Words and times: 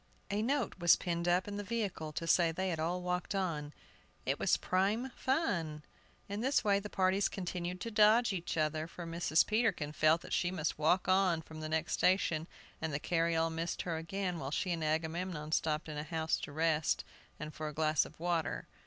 A 0.31 0.41
note 0.41 0.79
was 0.79 0.95
pinned 0.95 1.27
up 1.27 1.47
in 1.47 1.57
the 1.57 1.63
vehicle 1.63 2.11
to 2.13 2.25
say 2.25 2.51
they 2.51 2.69
had 2.69 2.79
all 2.79 3.03
walked 3.03 3.35
on; 3.35 3.71
it 4.25 4.39
was 4.39 4.57
"prime 4.57 5.11
fun." 5.11 5.83
In 6.27 6.41
this 6.41 6.63
way 6.63 6.79
the 6.79 6.89
parties 6.89 7.29
continued 7.29 7.79
to 7.81 7.91
dodge 7.91 8.33
each 8.33 8.57
other, 8.57 8.87
for 8.87 9.05
Mrs. 9.05 9.45
Peterkin 9.45 9.91
felt 9.91 10.21
that 10.21 10.33
she 10.33 10.49
must 10.49 10.79
walk 10.79 11.07
on 11.07 11.43
from 11.43 11.59
the 11.59 11.69
next 11.69 11.93
station, 11.93 12.47
and 12.81 12.91
the 12.91 12.99
carryall 12.99 13.51
missed 13.51 13.83
her 13.83 13.97
again 13.97 14.39
while 14.39 14.49
she 14.49 14.71
and 14.71 14.83
Agamemnon 14.83 15.51
stopped 15.51 15.87
in 15.87 15.99
a 15.99 16.03
house 16.03 16.37
to 16.37 16.51
rest, 16.51 17.03
and 17.39 17.53
for 17.53 17.67
a 17.67 17.73
glass 17.73 18.03
of 18.03 18.19
water. 18.19 18.67